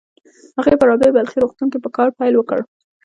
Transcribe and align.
هغې 0.59 0.75
په 0.79 0.85
رابعه 0.89 1.13
بلخي 1.15 1.37
روغتون 1.39 1.67
کې 1.71 1.79
په 1.83 1.89
کار 1.97 2.09
پيل 2.17 2.33
وکړ. 2.37 2.59